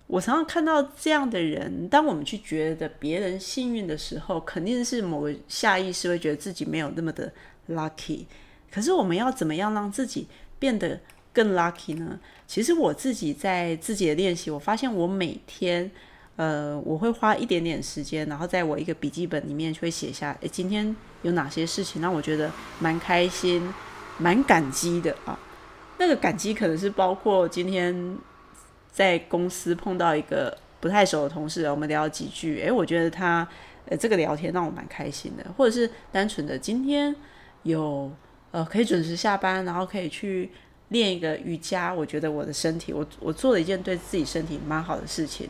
[0.08, 7.30] 我常常看到这样的人，当我们去觉得别人幸运的时候，肯定是某个下意识会觉得自己没有那么的
[7.68, 8.24] lucky。
[8.72, 10.26] 可是我们要怎么样让自己
[10.58, 10.98] 变得
[11.30, 12.18] 更 lucky 呢？
[12.46, 15.90] 其实我自己在自己的练习，我发现我每天，
[16.36, 23.62] 呃，我会花一点点时间，然后在我一个笔记本里面会写下，诶，今天有哪些事情让我觉得蛮开心、
[24.16, 25.38] 蛮感激的啊？
[25.98, 28.16] 那个感激可能是包括今天。
[28.90, 33.46] 在公司碰到一个不太熟的同事，我们聊几句，诶，我觉得他
[33.86, 37.14] 呃这个聊天让我蛮开心的，或者是单纯的今天
[37.62, 38.10] 有
[38.50, 40.50] 呃可以准时下班，然后可以去
[40.88, 45.48] 练一个瑜伽，我觉得我的身体，我我做了一件对自己身体蛮好的事情，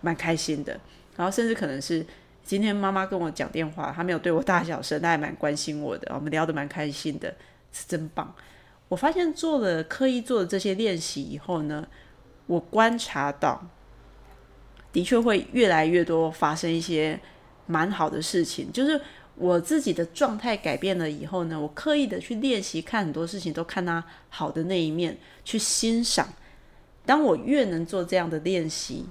[0.00, 0.78] 蛮开心的。
[1.16, 2.04] 然后甚至可能是
[2.42, 7.34] 今天妈妈跟我讲电话，她没有对我大小声，她还蛮关心我的，我们聊得蛮开心的，
[7.72, 8.34] 是真棒。
[8.88, 11.86] 我发现做了刻意做的这些练习以后呢。
[12.46, 13.64] 我观察到，
[14.92, 17.18] 的确会越来越多发生一些
[17.66, 18.70] 蛮好的事情。
[18.72, 19.00] 就是
[19.34, 26.28] 我自己的状态改变了以后呢，我刻意的去练习看很多事情，都看它好的那一面，去欣赏。
[27.06, 29.06] 当我越能做这样的练习，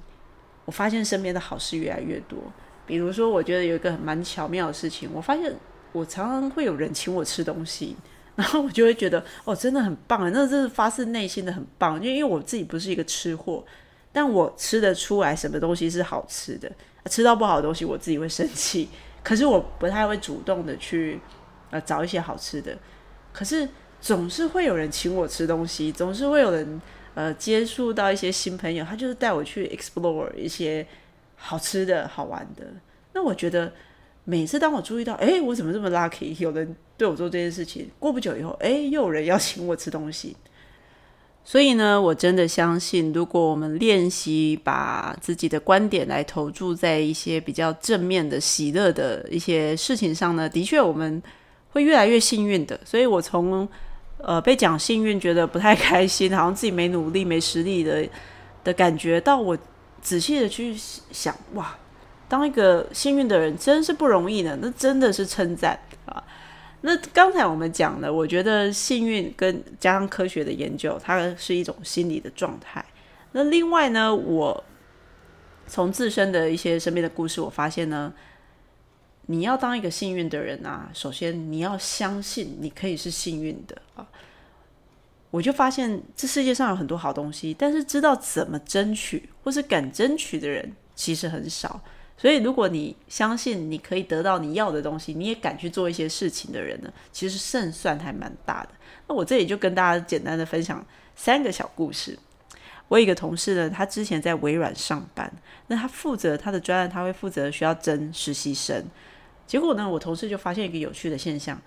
[0.65, 2.37] 我发现身边的好事越来越多。
[2.85, 5.53] 比如说，我觉得有一个蛮巧妙的事情，我发现
[5.91, 7.95] 我常常会有人请我吃东西。
[8.35, 10.31] 然后我就会觉得哦，真的很棒啊！
[10.33, 13.63] 那这是发自内心的很棒，因为因为我自己不是一个吃货，
[14.11, 16.71] 但我吃得出来什么东西是好吃的，
[17.05, 18.87] 吃到不好的东西我自己会生气。
[19.21, 21.19] 可是我不太会主动的去
[21.69, 22.75] 呃找一些好吃的，
[23.33, 23.67] 可是
[23.99, 26.81] 总是会有人请我吃东西，总是会有人
[27.13, 30.87] 呃接触到一些新朋友，他就是带我去 explore 一些
[31.35, 32.65] 好吃的好玩的。
[33.13, 33.71] 那我觉得。
[34.23, 36.35] 每次当我注意到，哎，我怎么这么 lucky？
[36.37, 40.37] 有人对我做这件事情，过不久以后，哎，又有人邀请我吃东西。
[41.43, 51.19] 所以呢，我真的相信，如果我们练习把自己的观点来投注在一些比较正面的、喜乐的一些事情上呢，的确我们
[51.71, 52.79] 会越来越幸运的。
[52.85, 53.67] 所以我从
[54.19, 58.07] 呃被讲幸运，觉得不太开心，好像自己没努力、没实力的
[58.63, 59.57] 的感觉，到我
[60.03, 60.77] 仔细的去
[61.11, 61.75] 想，哇！
[62.29, 66.23] 当一个幸运的人真是不容易的，那真的是称赞啊！
[66.81, 72.83] 那刚才我们讲了，我觉得幸运跟加上科学的研究，它是一种心理的状态。
[73.33, 74.63] 那另外呢，我
[75.67, 78.11] 从自身的一些身边的故事，我发现呢，
[79.27, 84.07] 你要当一个幸运的人啊，首先你要相信你可以是幸运的啊！
[85.29, 91.79] 我就发现这世界上有很多好东西，但是知道怎么争取或是敢争取的人其实很少。
[92.21, 98.69] 所以，如果你相信你可以得到你要的东西，你也敢去做一些事情的人呢，其实胜算还蛮大的。
[99.07, 102.15] 那我这里就跟大家简单的分享三个小故事。
[102.89, 105.33] 我有一个同事呢，他之前在微软上班，
[105.65, 108.85] 那他负责他的专案，他会负责需要征实习生。
[109.47, 111.59] 结果呢，我同事就发现一个有趣的现象。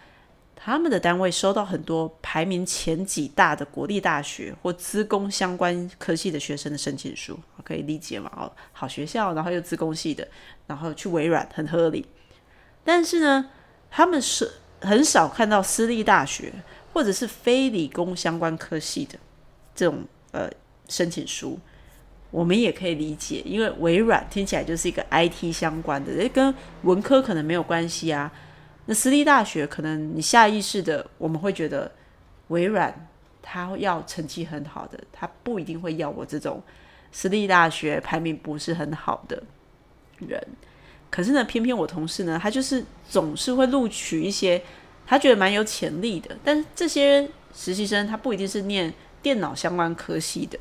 [0.57, 8.31] 他们的单位收到很多排名前几大的国立大学或资工相关科系的学生的申请书，可以理解嘛？
[8.37, 10.27] 哦，好学校，然后又资工系的，
[10.67, 12.07] 然后去微软很合理。
[12.83, 13.51] 但是呢，
[13.91, 16.53] 他们是很少看到私立大学
[16.93, 19.19] 或者是非理工相关科系的
[19.75, 20.49] 这种呃
[20.89, 21.59] 申请书。
[22.31, 28.33] 我们也可以理解，因为微软听起来就是一个 IT 相关的，诶，跟文科可能没有关系啊。
[28.87, 31.91] 那私立大学可能你下意识的，我们会觉得
[32.49, 33.09] 微软
[33.43, 36.63] 它要成绩很好的，它不一定会要我这种
[37.13, 39.43] 私立大学排名不是很好的
[40.19, 40.41] 人。
[41.11, 44.61] 可是呢，偏偏我同事呢，他就是总是会录取一些
[45.07, 48.93] 他觉得蛮有潜力的，但是这些实习生他不一定是念
[49.23, 50.59] 电脑相关科系的。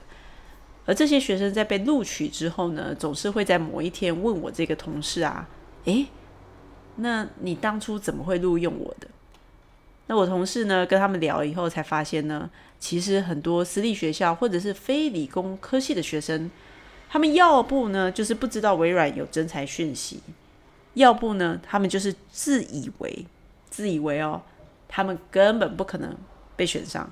[0.86, 5.47] 而这些学生在被录取之后呢，总是会在某一天问我这个同事啊，
[5.86, 6.05] 诶，
[6.97, 9.08] 那你当初怎么会录用我的？
[10.08, 16.51] 那我同事呢，跟他们聊以后才发现呢，其实很多私立学校或者是非理工科系的学生，
[17.10, 20.19] 他们要不呢就是不知道微软有真才讯息，
[20.93, 23.25] 要不呢他们就是自以为
[23.69, 24.41] 自以为哦，
[24.88, 26.15] 他们根本不可能
[26.56, 27.10] 被选上，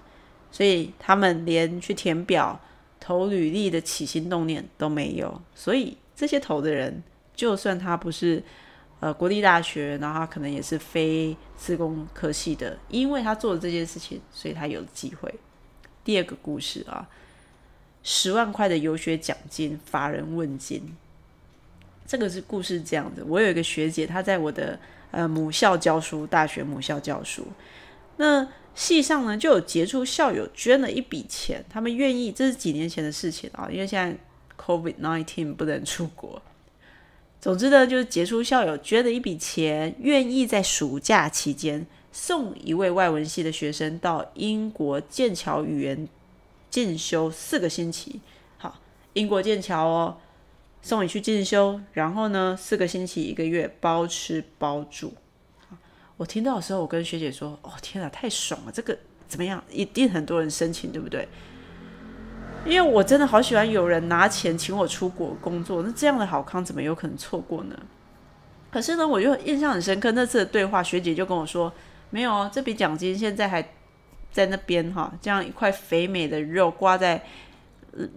[0.51, 2.59] 所以他们连去填表。
[3.03, 7.01] 投履历的起心动念都没有，所以这些投的人，
[7.33, 8.43] 就算他不是
[9.01, 15.35] 呃国立大学，然后他可能也是非自工科系的，因为他做了这件事情，所以他有机会。
[16.05, 17.09] 第二个故事啊，
[18.01, 20.95] 十万块的游学奖金乏人问津。
[22.07, 24.79] 这个是故事这样的，我有一个学姐，她在我的
[25.11, 27.45] 呃母校教书，大学母校教书，
[28.15, 28.47] 那。
[28.73, 34.17] 系上呢就有杰出校友捐了一笔钱，他们愿意，这是几年前的事情啊，因为现在
[34.57, 36.41] COVID nineteen 不能出国。
[37.41, 46.07] 总之呢，就是杰出校友捐了一笔钱，愿意在暑假期间送一位外文系的学生到英国剑桥语言
[46.69, 48.21] 进修四个星期。
[48.59, 48.79] 好，
[49.13, 50.17] 英国剑桥哦，
[50.83, 55.15] 送你去进修，然后呢，四个星期一个月包吃包住。
[56.17, 58.71] 我听到的时候，我跟学姐说：“哦，天啊，太爽了！
[58.71, 58.95] 这个
[59.27, 59.63] 怎么样？
[59.71, 61.27] 一定很多人申请，对不对？
[62.65, 65.81] 因为我真的好喜欢有人拿钱请我出国工作。
[65.81, 67.75] 那这样的好康怎么有可能错过呢？
[68.71, 70.11] 可是呢，我就印象很深刻。
[70.13, 71.73] 那次的对话，学姐就跟我说：
[72.09, 73.61] 没有哦，这笔奖金现在还
[74.31, 77.23] 在那边哈，这样一块肥美的肉挂在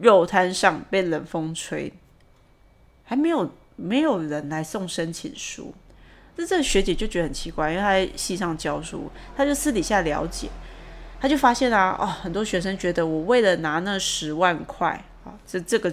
[0.01, 1.93] 肉摊上，被冷风吹，
[3.03, 5.75] 还没有没有人来送申请书。”
[6.37, 10.49] 那这个学姐就觉得很奇怪，因为她在系上教书，她就私底下了解，
[11.25, 14.91] 他就发现啊，哦，很多学生觉得我为了拿那十万块
[15.25, 15.91] 啊，这这个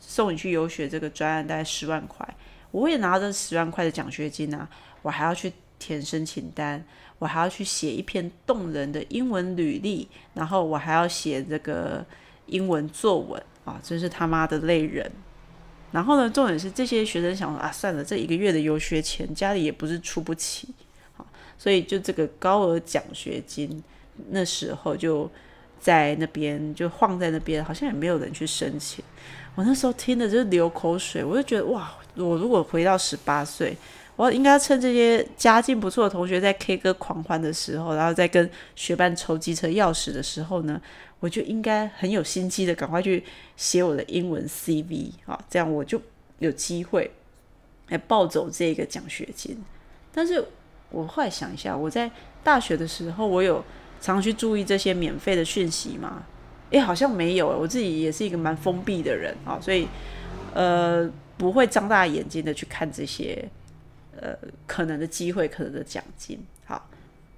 [0.00, 2.26] 送你去游学这个专案大概十万块，
[2.70, 4.66] 我为了拿这十万块的奖学金啊，
[5.02, 6.82] 我还要去填申请单，
[7.18, 12.02] 我还要去写一篇动人的英文履历，然后我还要写这个
[12.46, 15.12] 英文作文啊，真是他妈的累人。
[15.92, 20.74] 然后呢，重点是这些学生想说啊，算了，这一个月的游学钱家里也不是出不起，
[21.12, 21.26] 好，
[21.58, 23.84] 所以就这个高额奖学金
[24.30, 25.30] 那时候就
[25.80, 29.04] 在那边就晃在那边，好像也没有人去申请。
[29.54, 33.76] 我那时候听的就是流口水，我就觉得哇，我如果回到十八岁，
[34.16, 40.80] 我应该趁这些家境不错的同学在 K 歌狂欢的时候，然后再跟学伴抽机车钥匙的时候呢。
[41.20, 43.22] 我就应该很有心机的，赶快去
[43.54, 46.00] 写我的英文 CV 啊，这样我就
[46.38, 47.10] 有机会
[47.88, 49.62] 来抱走这个奖学金。
[50.14, 50.42] 但是
[50.88, 52.10] 我后来想一下，我在
[52.42, 53.62] 大学的时候，我有
[54.00, 56.22] 常去注意这些免费的讯息吗？
[56.70, 57.48] 诶，好像没有。
[57.48, 59.86] 我自己也是一个蛮封闭的人啊，所以
[60.54, 63.44] 呃，不会张大眼睛的去看这些
[64.20, 64.36] 呃
[64.66, 66.38] 可能的机会、可能的奖金。
[66.64, 66.88] 好，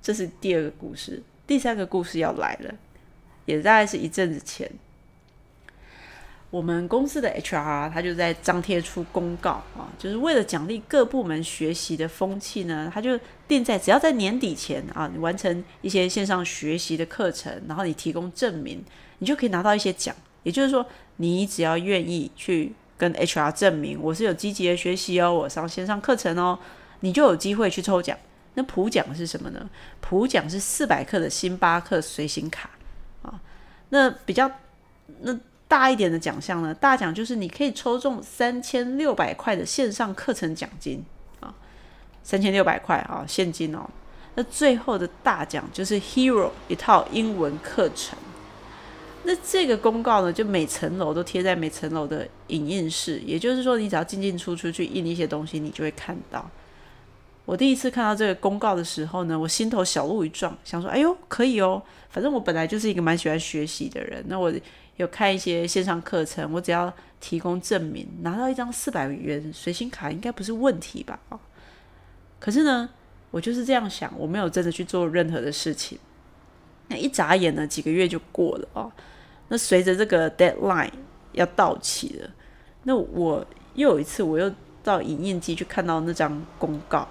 [0.02, 1.22] 这是第二个故事。
[1.46, 2.74] 第三个故事要来了。
[3.44, 4.70] 也大概是一阵子前，
[6.52, 18.84] 我们公司的 HR 他就在张贴出公告啊，就是为了奖励各部门学习的风气呢，他就定在只要在年底前啊，你完成一些线上学习的课程，然后你提供证明，
[19.20, 20.14] 你就可以拿到一些奖。
[20.42, 20.84] 也就是说，
[21.16, 26.58] 你只要愿意去跟 HR 证明我是有积极的学习哦，我上线上课程哦，
[27.00, 28.14] 你就有机会去抽奖。
[28.52, 29.70] 那普奖是什么呢？
[30.02, 32.68] 普奖是四百克的星巴克随行卡
[33.22, 33.40] 啊。
[33.88, 34.50] 那比较
[35.22, 35.34] 那
[35.72, 36.74] 大一点的奖项呢？
[36.74, 41.02] 大奖就是你可以抽中三千六百块的线上课程奖金
[41.40, 41.54] 啊，
[42.22, 43.88] 三千六百块啊，现金哦。
[44.34, 48.18] 那最后的大奖就是 Hero 一套英文课程。
[49.22, 56.50] 那这个公告呢，就每层楼都贴在每层楼的影印室，也就是说，你只要进进出出去印一些东西，你就会看到。
[57.46, 61.82] 我第一次看到这个公告的时候呢，我心头小鹿一撞，想说：“哎呦，可以哦！
[62.10, 64.52] 反正我本来就是一个蛮喜欢学习的人，那我
[64.96, 71.18] 有看一些线上课程，我只要提供证明，拿到一张四百元随行卡，应该不是问题吧？
[71.30, 71.38] 哦，
[72.38, 72.88] 可是呢，
[73.30, 75.98] 我就是这样想，我没有真的去做任何的事情。
[76.88, 78.92] 那一眨眼呢，几个月就过了哦。
[79.48, 80.90] 那随着这个 deadline
[81.32, 82.30] 要到期了，
[82.84, 87.08] 那我又有一次，我又到影印机去看到那张公告。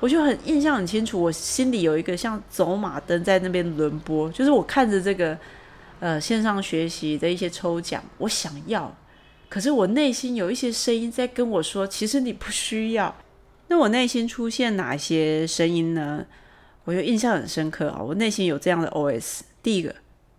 [0.00, 5.38] 我就很印象很清楚，我心里有一个像走马灯在那边轮播，就是我看着这个
[6.02, 8.92] 呃线上学习的一些抽奖，我想要，
[9.48, 13.14] 可是我内心有一些声音在跟我说，其实你不需要。
[13.68, 16.26] 那我内心出现哪些声音呢？
[16.84, 19.94] 我就印象很深刻啊，我内心有这样的 OS：第一个，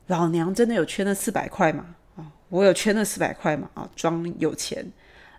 [0.07, 1.95] 老娘真的有缺那四百块吗？
[2.17, 4.85] 啊，我有缺那四百块嘛啊，装有钱。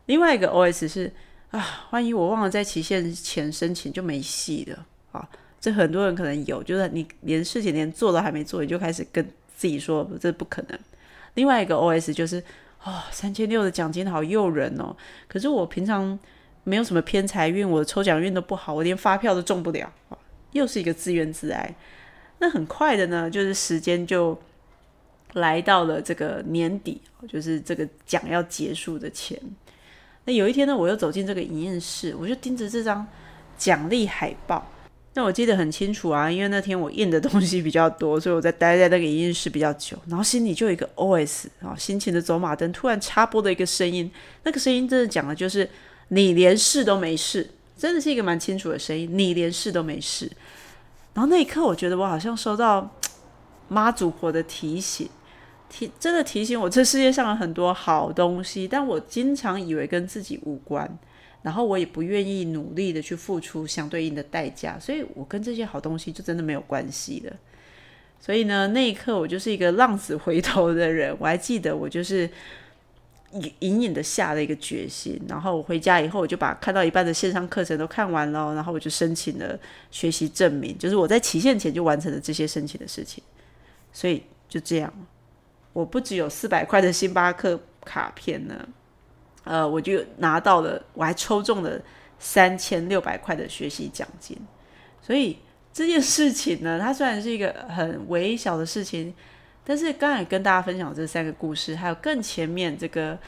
[0.06, 1.12] 另外一个 OS 是
[1.50, 5.28] 啊，万一我忘了在期限前申请就没戏了啊。
[5.60, 10.78] 这很多人可能有，就是你连事情连做都还没做，你就开始跟自己说这不可能。
[11.34, 12.42] 另外一个 OS 就是
[12.82, 14.94] 哦，三千六的奖金好诱人哦，
[15.26, 16.18] 可是我平常
[16.62, 19.92] 没有什么偏财运，我抽奖运都不好，我连发票都中不了，
[20.52, 21.74] 又是一个自怨自艾。
[22.38, 24.38] 那很快的呢，就是时间就
[25.32, 29.38] 来到了这个年底，就是这个奖要结束的前。
[30.24, 33.06] 那有一天呢，我又走进这个营业室，我就盯着这张
[33.56, 34.66] 奖励海报。
[35.16, 39.96] 那我记得很清楚啊，因为那天我印的东西比较多，所以我在待在那个营业室比较久。
[40.08, 44.10] 然后心里就有一个 OS 啊，心情的走马灯突然插播的一个声音，
[44.42, 45.70] 那个声音真的讲的就是
[46.08, 47.48] 你连试都没试，
[47.78, 50.28] 真的是一个蛮清楚的声音，你连试都没试。
[51.14, 52.90] 然后那一刻，我觉得我好像收到
[53.68, 55.08] 妈祖婆的提醒，
[55.70, 60.98] 提真的提醒我，这世界上有很多好东西，但我经常以为跟自己无关，
[61.44, 67.32] 然后我也不愿意努力的去付出相对应的代价，所以我跟这些好东西就真的没有关系的。
[68.18, 72.28] 所以呢，那一刻我就是一个浪子回头的人，我还记得我就是。
[73.58, 79.58] 隐隐的下了一个决心，然后我回家以后，我就把看到一半的线上课程都看完了，然后我就申请了
[79.90, 83.24] 学习证明，就是我在期限前就完成了这些申请的事情，
[83.92, 84.94] 所以就这样，
[85.72, 88.68] 我不只有四百块的星巴克卡片呢，
[89.44, 91.80] 呃，我就拿到了，我还抽中了
[92.18, 94.36] 三千六百块的学习奖金，
[95.00, 95.38] 所以
[95.72, 99.14] 这件事情呢，它虽然是一个很微小的事情。
[99.66, 103.18] 但是刚才跟大家分享这三个故事，还有更前面这个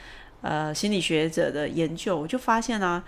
[0.43, 3.03] 呃心理学者的研究，我就发现啊，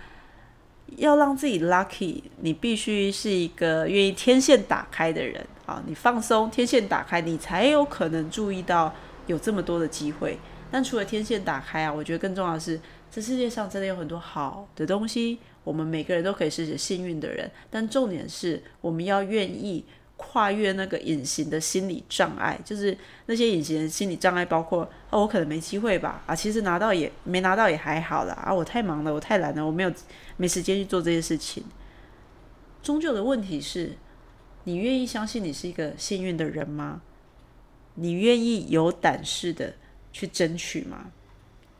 [0.95, 8.91] 要让自己 lucky，你必须是一个愿意天线打开的人啊，你放松，天线打开，你才有可能注意到
[9.27, 10.39] 有这么多的机会。
[10.71, 12.81] 但除了天线打开啊，我觉得更重要的是，
[13.11, 17.49] 这世界上真的有很多好的东西，我们每个人都可以是幸运的人。
[17.69, 19.85] 但重点是，我们要愿意。
[20.21, 22.95] 跨越那个隐形的心理障碍，就是
[23.27, 29.89] 那些隐形的心理障碍，包括哦，我可能没机会吧，啊，其实拿到也没拿到也还好啦，啊，我太忙了，我太懒了，我没有
[30.35, 31.63] 没时间去做这些事情。
[32.83, 33.93] 终究的问题是，
[34.65, 37.01] 你愿意相信你是一个幸运的人吗？
[37.95, 39.75] 你愿意有胆识的
[40.11, 41.11] 去争取吗？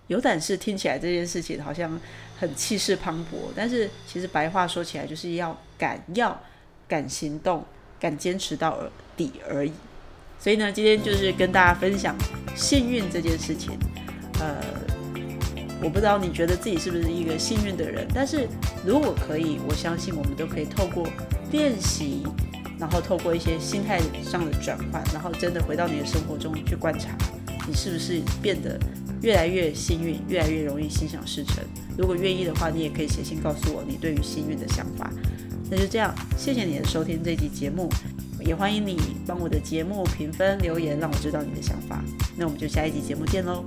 [0.10, 1.98] 有胆识听起来这件事情好像
[2.38, 6.40] 很气势磅礴，但是其实白话说起来就是要敢要
[6.88, 7.66] 敢行动。
[8.02, 8.80] 敢坚持到
[9.18, 9.74] 底而已，
[10.40, 12.16] 所以呢，今天就是跟大家分享
[12.56, 13.78] 幸运这件事情。
[14.40, 14.56] 呃，
[15.84, 18.48] 我不知道你觉得自己是不是一个幸运的人，但是
[18.86, 21.06] 如果可以，我相信我们都可以透过
[21.52, 22.24] 练习，
[22.80, 27.10] 然后透过一些心态上的转换，然后真的回到你的生活中去观察，
[27.70, 28.80] 你是不是变得
[29.22, 31.64] 越来越幸运，越来越容易心想事成。
[31.96, 35.12] 如果愿意的话，你也可以写信告诉我你对于幸运的想法。
[35.70, 37.88] 那就这样，谢谢你的收听这集节目，
[38.40, 38.98] 也欢迎你
[39.28, 42.04] 帮我的节目评分留言，让我知道你的想法。
[42.36, 43.64] 那我们就下一集节目见喽。